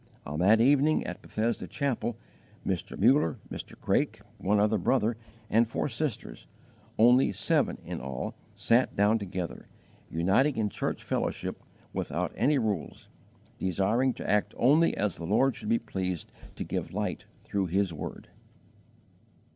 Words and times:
On 0.25 0.39
that 0.39 0.59
evening 0.59 1.05
at 1.05 1.21
Bethesda 1.21 1.67
Chapel 1.67 2.17
Mr. 2.65 2.97
Muller, 2.97 3.37
Mr. 3.51 3.79
Craik, 3.79 4.21
one 4.39 4.59
other 4.59 4.79
brother, 4.79 5.15
and 5.47 5.67
four 5.69 5.87
sisters 5.89 6.47
only 6.97 7.31
seven 7.31 7.77
in 7.85 8.01
all 8.01 8.33
sat 8.55 8.95
down 8.95 9.19
together, 9.19 9.67
uniting 10.09 10.55
in 10.57 10.69
church 10.69 11.03
fellowship 11.03 11.59
_"without 11.61 12.31
any 12.35 12.57
rules, 12.57 13.09
desiring 13.59 14.11
to 14.15 14.27
act 14.27 14.55
only 14.57 14.97
as 14.97 15.17
the 15.17 15.25
Lord 15.27 15.55
should 15.55 15.69
be 15.69 15.77
pleased 15.77 16.31
to 16.55 16.63
give 16.63 16.95
light 16.95 17.25
through 17.43 17.67
His 17.67 17.93
word." 17.93 18.29